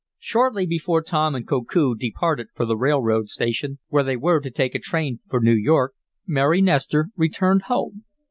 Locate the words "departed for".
1.93-2.65